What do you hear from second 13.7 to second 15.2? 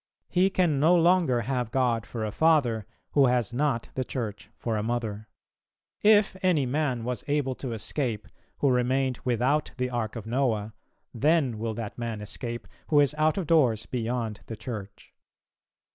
beyond the Church.